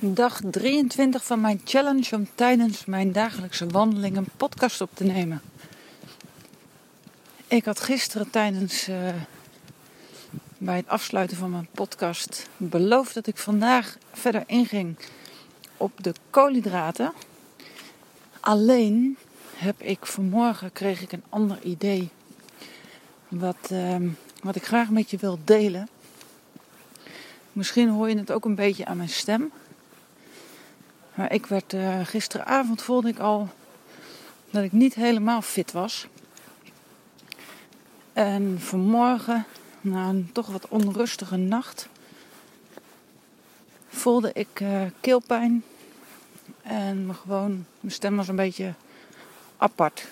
[0.00, 5.40] Dag 23 van mijn challenge om tijdens mijn dagelijkse wandeling een podcast op te nemen.
[7.46, 9.08] Ik had gisteren tijdens uh,
[10.58, 14.96] bij het afsluiten van mijn podcast beloofd dat ik vandaag verder inging
[15.76, 17.12] op de koolhydraten.
[18.40, 19.16] Alleen
[19.56, 22.08] heb ik vanmorgen kreeg ik een ander idee
[23.28, 23.96] wat, uh,
[24.42, 25.88] wat ik graag met je wil delen.
[27.52, 29.52] Misschien hoor je het ook een beetje aan mijn stem.
[31.18, 33.48] Maar ik werd uh, gisteravond voelde ik al
[34.50, 36.06] dat ik niet helemaal fit was.
[38.12, 39.44] En vanmorgen,
[39.80, 41.88] na een toch wat onrustige nacht,
[43.88, 45.64] voelde ik uh, keelpijn.
[46.62, 48.74] En gewoon, mijn stem was een beetje
[49.56, 50.06] apart.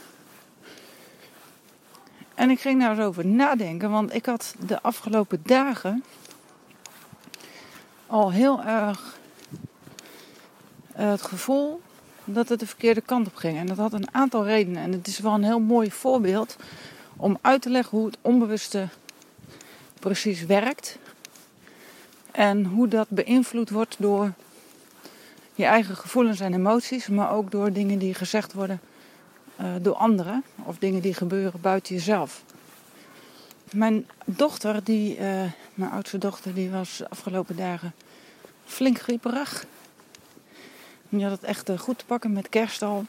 [2.34, 6.04] En ik ging daar eens over nadenken, want ik had de afgelopen dagen
[8.06, 9.15] al heel erg eh,
[10.96, 11.80] het gevoel
[12.24, 13.58] dat het de verkeerde kant op ging.
[13.58, 14.82] En dat had een aantal redenen.
[14.82, 16.56] En het is wel een heel mooi voorbeeld
[17.16, 18.88] om uit te leggen hoe het onbewuste
[20.00, 20.98] precies werkt.
[22.30, 24.32] En hoe dat beïnvloed wordt door
[25.54, 28.80] je eigen gevoelens en emoties, maar ook door dingen die gezegd worden
[29.60, 32.42] uh, door anderen of dingen die gebeuren buiten jezelf.
[33.72, 35.42] Mijn dochter, die, uh,
[35.74, 37.94] mijn oudste dochter, die was de afgelopen dagen
[38.64, 39.66] flink grieperig.
[41.18, 43.04] Je had het echt eh, goed te pakken met kerst al.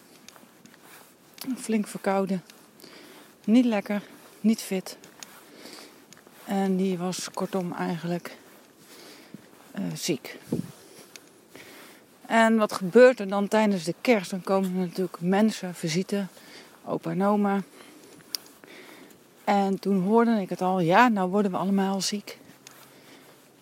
[1.57, 2.43] Flink verkouden.
[3.43, 4.01] Niet lekker,
[4.41, 4.97] niet fit.
[6.45, 8.37] En die was kortom eigenlijk
[9.79, 10.37] uh, ziek.
[12.25, 14.31] En wat gebeurt er dan tijdens de kerst?
[14.31, 16.25] Dan komen er natuurlijk mensen, visite,
[16.85, 17.61] opa en oma.
[19.43, 22.39] En toen hoorde ik het al, ja, nou worden we allemaal ziek.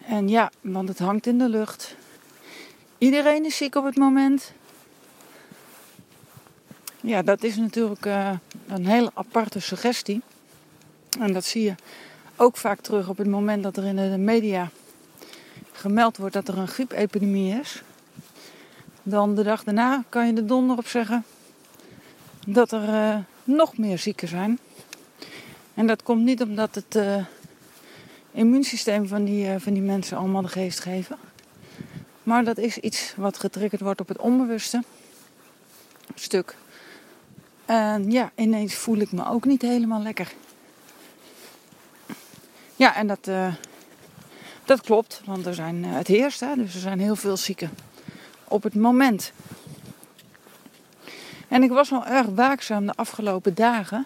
[0.05, 1.95] En ja, want het hangt in de lucht.
[3.05, 4.51] Iedereen is ziek op het moment.
[7.01, 8.31] Ja, dat is natuurlijk uh,
[8.67, 10.21] een hele aparte suggestie.
[11.19, 11.75] En dat zie je
[12.35, 14.69] ook vaak terug op het moment dat er in de media
[15.71, 17.81] gemeld wordt dat er een griepepidemie is.
[19.03, 21.25] Dan de dag daarna kan je er donder op zeggen
[22.47, 24.59] dat er uh, nog meer zieken zijn.
[25.73, 27.25] En dat komt niet omdat het uh,
[28.31, 31.17] immuunsysteem van die, van die mensen allemaal de geest geven.
[32.25, 34.83] Maar dat is iets wat getriggerd wordt op het onbewuste
[36.15, 36.55] stuk.
[37.65, 40.33] En ja, ineens voel ik me ook niet helemaal lekker.
[42.75, 43.53] Ja, en dat, uh,
[44.65, 47.69] dat klopt, want er zijn, uh, het heerst, hè, dus er zijn heel veel zieken
[48.43, 49.31] op het moment.
[51.47, 54.05] En ik was wel erg waakzaam de afgelopen dagen,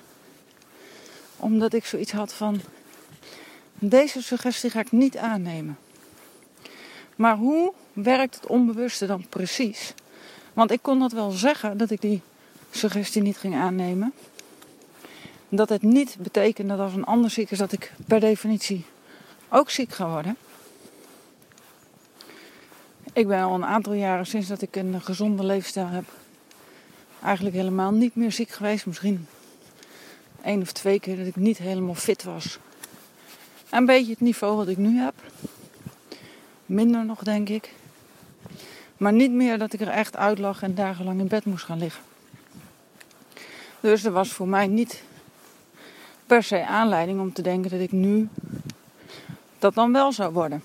[1.38, 2.62] omdat ik zoiets had van:
[3.74, 5.78] deze suggestie ga ik niet aannemen.
[7.16, 9.93] Maar hoe werkt het onbewuste dan precies?
[10.53, 12.21] Want ik kon dat wel zeggen dat ik die
[12.71, 14.13] suggestie niet ging aannemen.
[15.49, 18.85] Dat het niet betekent dat als een ander ziek is, dat ik per definitie
[19.49, 20.38] ook ziek ga worden.
[23.13, 26.05] Ik ben al een aantal jaren sinds dat ik een gezonde leefstijl heb,
[27.23, 28.85] eigenlijk helemaal niet meer ziek geweest.
[28.85, 29.27] Misschien
[30.43, 32.59] één of twee keer dat ik niet helemaal fit was.
[33.69, 35.13] Een beetje het niveau wat ik nu heb.
[36.65, 37.73] Minder nog, denk ik.
[38.99, 41.77] Maar niet meer dat ik er echt uit lag en dagenlang in bed moest gaan
[41.77, 42.03] liggen.
[43.79, 45.03] Dus er was voor mij niet
[46.25, 48.29] per se aanleiding om te denken dat ik nu
[49.59, 50.61] dat dan wel zou worden.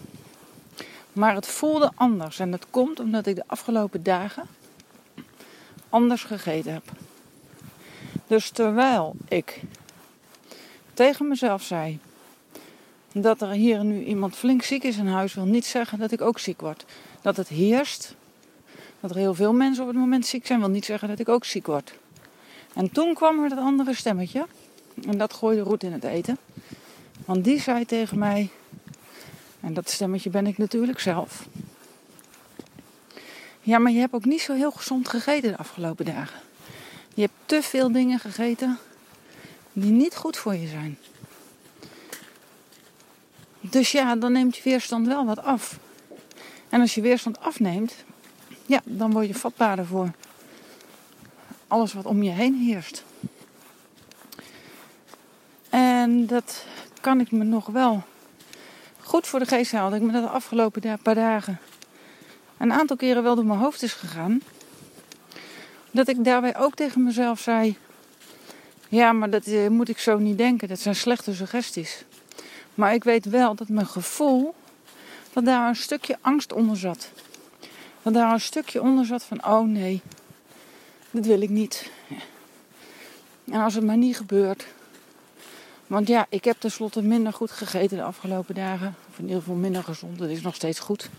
[1.13, 4.49] Maar het voelde anders en dat komt omdat ik de afgelopen dagen
[5.89, 6.83] anders gegeten heb.
[8.27, 9.61] Dus terwijl ik
[10.95, 11.99] tegen mezelf zei
[13.13, 16.21] dat er hier nu iemand flink ziek is in huis, wil niet zeggen dat ik
[16.21, 16.85] ook ziek word.
[17.23, 18.15] Dat het heerst,
[19.05, 21.29] dat er heel veel mensen op het moment ziek zijn, wil niet zeggen dat ik
[21.29, 21.95] ook ziek word.
[22.75, 24.47] En toen kwam er dat andere stemmetje.
[25.07, 26.39] En dat gooide roet in het eten.
[27.25, 28.51] Want die zei tegen mij,
[29.61, 31.47] en dat stemmetje ben ik natuurlijk zelf.
[33.61, 36.41] Ja, maar je hebt ook niet zo heel gezond gegeten de afgelopen dagen.
[37.15, 38.79] Je hebt te veel dingen gegeten
[39.73, 40.99] die niet goed voor je zijn.
[43.61, 45.79] Dus ja, dan neemt je weerstand wel wat af.
[46.69, 47.95] En als je weerstand afneemt,
[48.67, 50.11] ja, dan word je vatbaarder voor
[51.67, 53.05] alles wat om je heen heerst.
[55.71, 56.65] En dat
[57.01, 58.03] kan ik me nog wel
[59.01, 60.01] goed voor de geest houden.
[60.01, 61.59] Ik me dat de afgelopen paar dagen
[62.59, 64.41] een aantal keren wel door mijn hoofd is gegaan.
[65.91, 67.77] Dat ik daarbij ook tegen mezelf zei:
[68.89, 70.69] Ja, maar dat eh, moet ik zo niet denken.
[70.69, 72.05] Dat zijn slechte suggesties.
[72.75, 74.55] Maar ik weet wel dat mijn gevoel,
[75.33, 77.11] dat daar een stukje angst onder zat.
[78.05, 80.03] Dat daar een stukje onder zat van: oh nee,
[81.11, 81.91] dit wil ik niet.
[83.45, 84.67] En als het maar niet gebeurt.
[85.87, 88.95] Want ja, ik heb tenslotte minder goed gegeten de afgelopen dagen.
[89.11, 90.21] Of in ieder geval minder gezond.
[90.21, 91.11] Het is nog steeds goed.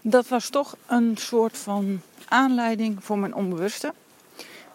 [0.00, 3.94] Dat was toch een soort van aanleiding voor mijn onbewuste.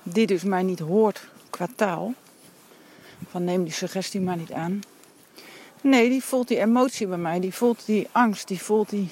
[0.03, 2.13] Die dus mij niet hoort qua taal.
[3.29, 4.81] Van neem die suggestie maar niet aan.
[5.81, 7.39] Nee, die voelt die emotie bij mij.
[7.39, 8.47] Die voelt die angst.
[8.47, 9.09] Die voelt die,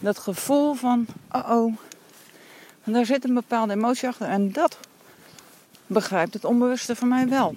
[0.00, 1.76] dat gevoel van, oh oh.
[2.84, 4.28] Daar zit een bepaalde emotie achter.
[4.28, 4.78] En dat
[5.86, 7.54] begrijpt het onbewuste van mij wel.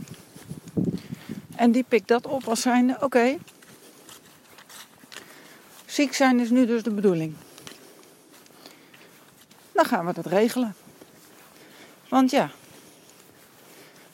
[1.56, 3.38] En die pikt dat op als zijnde, oké.
[5.86, 7.34] ziek zijn is nu dus de bedoeling.
[9.72, 10.76] Dan gaan we dat regelen.
[12.10, 12.50] Want ja,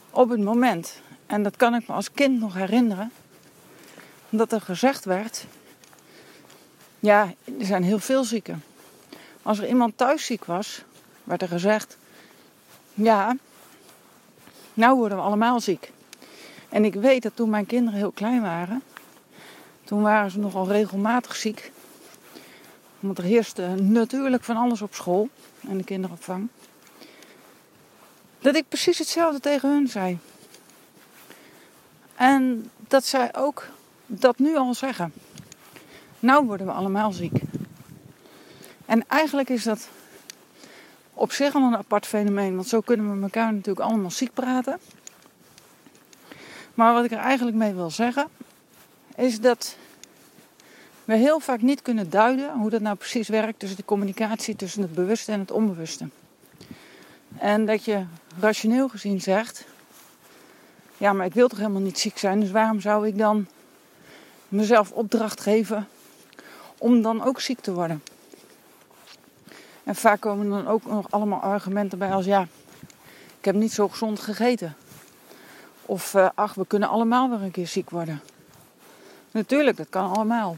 [0.10, 3.12] op het moment, en dat kan ik me als kind nog herinneren,
[4.30, 5.46] dat er gezegd werd:
[7.00, 8.64] ja, er zijn heel veel zieken.
[9.42, 10.84] Als er iemand thuis ziek was,
[11.24, 11.98] werd er gezegd:
[12.94, 13.36] ja,
[14.74, 15.92] nou worden we allemaal ziek.
[16.70, 18.84] En ik weet dat toen mijn kinderen heel klein waren,
[19.84, 21.72] toen waren ze nogal regelmatig ziek.
[23.00, 25.30] Want er heerste natuurlijk van alles op school
[25.68, 26.48] en de kinderopvang.
[28.40, 30.20] Dat ik precies hetzelfde tegen hun zei.
[32.16, 33.68] En dat zij ook
[34.06, 35.14] dat nu al zeggen.
[36.20, 37.42] Nou worden we allemaal ziek.
[38.86, 39.90] En eigenlijk is dat
[41.14, 44.80] op zich al een apart fenomeen, want zo kunnen we elkaar natuurlijk allemaal ziek praten.
[46.74, 48.28] Maar wat ik er eigenlijk mee wil zeggen,
[49.16, 49.76] is dat
[51.06, 54.82] we heel vaak niet kunnen duiden hoe dat nou precies werkt tussen de communicatie tussen
[54.82, 56.08] het bewuste en het onbewuste.
[57.38, 58.06] En dat je
[58.40, 59.66] rationeel gezien zegt:
[60.98, 63.48] Ja, maar ik wil toch helemaal niet ziek zijn, dus waarom zou ik dan
[64.48, 65.88] mezelf opdracht geven
[66.78, 68.04] om dan ook ziek te worden?
[69.84, 72.48] En vaak komen dan ook nog allemaal argumenten bij als: Ja,
[73.40, 74.76] ik heb niet zo gezond gegeten.
[75.86, 78.22] Of uh, ach, we kunnen allemaal weer een keer ziek worden.
[79.32, 80.58] Natuurlijk, dat kan allemaal.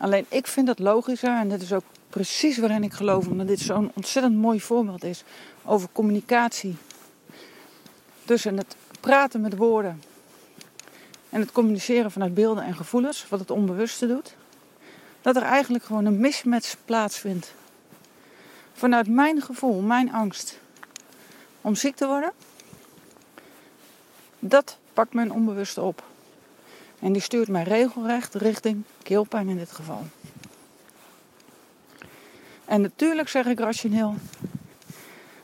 [0.00, 3.60] Alleen ik vind het logischer, en dat is ook precies waarin ik geloof, omdat dit
[3.60, 5.24] zo'n ontzettend mooi voorbeeld is
[5.64, 6.76] over communicatie.
[8.24, 10.02] Tussen het praten met woorden
[11.30, 14.34] en het communiceren vanuit beelden en gevoelens, wat het onbewuste doet,
[15.26, 17.54] dat er eigenlijk gewoon een mismatch plaatsvindt.
[18.72, 20.58] Vanuit mijn gevoel, mijn angst
[21.60, 22.32] om ziek te worden,
[24.38, 26.02] dat pakt mijn onbewuste op.
[26.98, 30.06] En die stuurt mij regelrecht richting keelpijn in dit geval.
[32.64, 34.14] En natuurlijk zeg ik rationeel: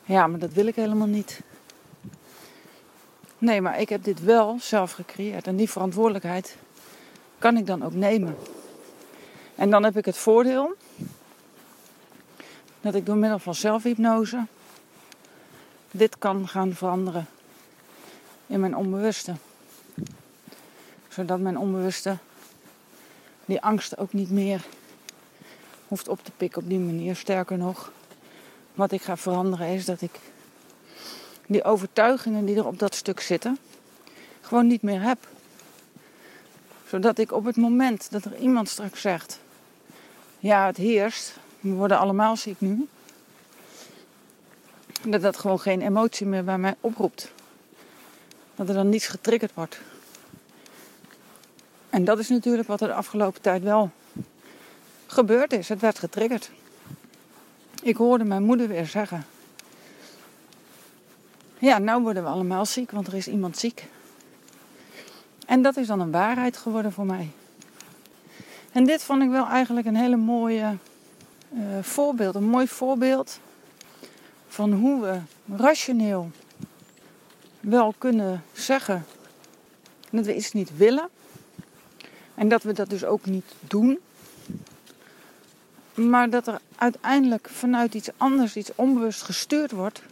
[0.04, 1.40] ja, maar dat wil ik helemaal niet.
[3.38, 6.56] Nee, maar ik heb dit wel zelf gecreëerd en die verantwoordelijkheid
[7.38, 8.36] kan ik dan ook nemen.
[9.54, 10.74] En dan heb ik het voordeel
[12.80, 14.46] dat ik door middel van zelfhypnose
[15.90, 17.26] dit kan gaan veranderen
[18.46, 19.34] in mijn onbewuste.
[21.08, 22.18] Zodat mijn onbewuste
[23.44, 24.64] die angst ook niet meer
[25.88, 27.16] hoeft op te pikken op die manier.
[27.16, 27.92] Sterker nog,
[28.74, 30.20] wat ik ga veranderen is dat ik
[31.46, 33.58] die overtuigingen die er op dat stuk zitten,
[34.40, 35.28] gewoon niet meer heb.
[36.88, 39.40] Zodat ik op het moment dat er iemand straks zegt:
[40.42, 42.88] Ja, het heerst, we worden allemaal ziek nu.
[45.06, 47.32] Dat dat gewoon geen emotie meer bij mij oproept.
[48.54, 49.80] Dat er dan niets getriggerd wordt.
[51.90, 53.90] En dat is natuurlijk wat er de afgelopen tijd wel
[55.06, 55.68] gebeurd is.
[55.68, 56.50] Het werd getriggerd.
[57.82, 59.26] Ik hoorde mijn moeder weer zeggen:
[61.58, 63.88] Ja, nou worden we allemaal ziek, want er is iemand ziek.
[65.46, 67.30] En dat is dan een waarheid geworden voor mij.
[68.72, 70.76] En dit vond ik wel eigenlijk een hele mooie
[71.52, 72.34] uh, voorbeeld.
[72.34, 73.40] Een mooi voorbeeld
[74.48, 75.18] van hoe we
[75.56, 76.30] rationeel
[77.60, 79.04] wel kunnen zeggen
[80.10, 81.08] dat we iets niet willen.
[82.34, 83.98] En dat we dat dus ook niet doen.
[85.94, 90.02] Maar dat er uiteindelijk vanuit iets anders, iets onbewust gestuurd wordt.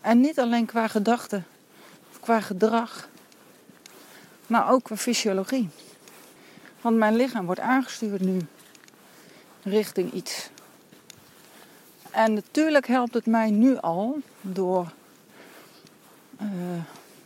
[0.00, 1.46] En niet alleen qua gedachten
[2.22, 3.08] qua gedrag,
[4.46, 5.68] maar ook qua fysiologie.
[6.82, 8.40] Want mijn lichaam wordt aangestuurd nu
[9.62, 10.50] richting iets.
[12.10, 14.92] En natuurlijk helpt het mij nu al door
[16.40, 16.48] uh,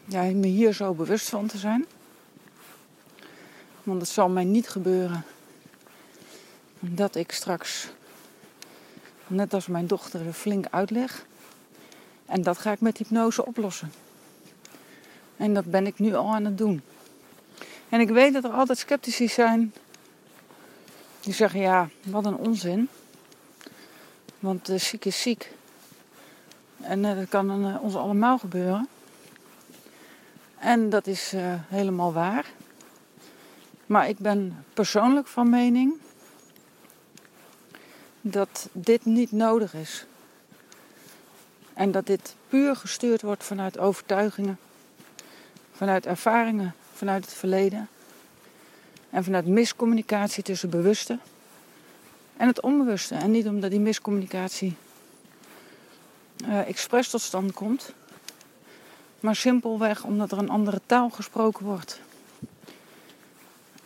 [0.04, 1.86] ja, me hier zo bewust van te zijn.
[3.82, 5.25] Want het zal mij niet gebeuren
[6.80, 7.88] dat ik straks,
[9.26, 11.26] net als mijn dochter, er flink uitleg.
[12.26, 13.92] En dat ga ik met hypnose oplossen.
[15.36, 16.82] En dat ben ik nu al aan het doen.
[17.88, 19.73] En ik weet dat er altijd sceptici zijn
[21.21, 22.88] Die zeggen ja, wat een onzin.
[24.38, 25.52] Want uh, ziek is ziek.
[26.81, 28.88] En uh, dat kan uh, ons allemaal gebeuren.
[30.59, 31.33] En dat is
[31.69, 32.45] helemaal waar.
[33.87, 35.95] Maar ik ben persoonlijk van mening
[38.21, 40.07] dat dit niet nodig is.
[41.75, 44.59] En dat dit puur gestuurd wordt vanuit overtuigingen,
[45.73, 47.88] vanuit ervaringen, vanuit het verleden.
[49.10, 51.18] En vanuit miscommunicatie tussen bewuste
[52.36, 53.14] en het onbewuste.
[53.14, 54.76] En niet omdat die miscommunicatie
[56.44, 57.92] uh, expres tot stand komt,
[59.20, 62.00] maar simpelweg omdat er een andere taal gesproken wordt.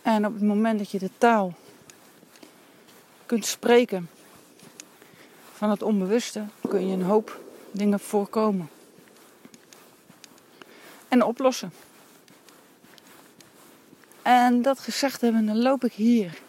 [0.01, 1.53] En op het moment dat je de taal
[3.25, 4.09] kunt spreken
[5.53, 7.39] van het onbewuste, kun je een hoop
[7.71, 8.69] dingen voorkomen.
[11.07, 11.71] En oplossen.
[14.31, 16.39] En dat gezegd hebben, dan loop ik hier.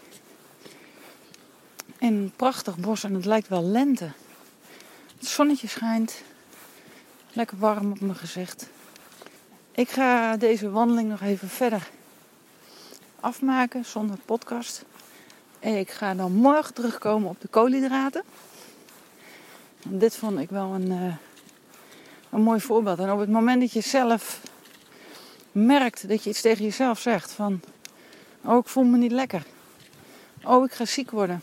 [1.99, 4.11] In een prachtig bos en het lijkt wel lente.
[5.19, 6.23] Het zonnetje schijnt.
[7.33, 8.69] Lekker warm op mijn gezicht.
[9.73, 11.91] Ik ga deze wandeling nog even verder
[13.21, 14.85] afmaken zonder podcast.
[15.59, 18.23] Ik ga dan morgen terugkomen op de koolhydraten.
[19.83, 21.15] dit vond ik wel een, uh,
[22.31, 22.99] een mooi voorbeeld.
[22.99, 24.41] En op het moment dat je zelf
[25.53, 27.61] merkt dat je iets tegen jezelf zegt van...
[28.45, 29.47] Oh, ik voel me niet lekker.
[30.45, 31.43] Oh, ik ga ziek worden.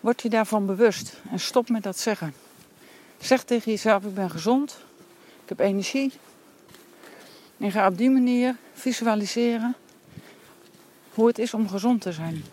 [0.00, 2.34] Word je daarvan bewust en stop met dat zeggen.
[3.18, 4.78] Zeg tegen jezelf, ik ben gezond.
[5.42, 6.12] Ik heb energie.
[7.58, 9.74] En ga op die manier visualiseren
[11.14, 12.44] hoe het is om gezond te zijn.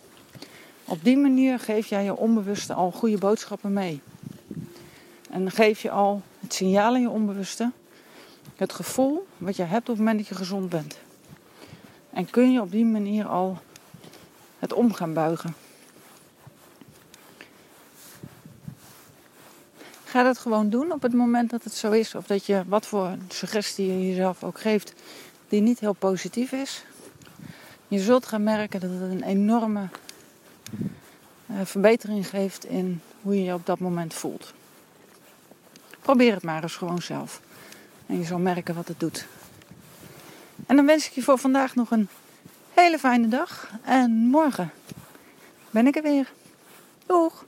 [0.86, 4.02] Op die manier geef jij je onbewuste al goede boodschappen mee.
[5.30, 7.72] En geef je al het signaal in je onbewuste
[8.56, 10.98] het gevoel wat je hebt op het moment dat je gezond bent.
[12.14, 13.58] En kun je op die manier al
[14.60, 15.56] het om gaan buigen.
[20.04, 22.16] Ga dat gewoon doen op het moment dat het zo is.
[22.16, 24.94] Of dat je wat voor suggestie je jezelf ook geeft
[25.48, 26.84] die niet heel positief is.
[27.88, 29.88] Je zult gaan merken dat het een enorme
[31.52, 34.54] uh, verbetering geeft in hoe je je op dat moment voelt.
[36.02, 37.42] Probeer het maar eens gewoon zelf.
[38.06, 39.28] En je zal merken wat het doet.
[40.68, 42.10] En dan wens ik je voor vandaag nog een
[42.74, 43.70] hele fijne dag.
[43.84, 44.72] En morgen
[45.70, 46.32] ben ik er weer.
[47.06, 47.46] Doeg!